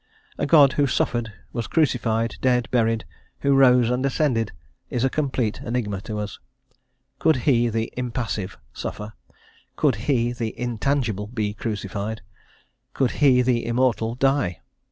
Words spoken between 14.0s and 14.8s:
die?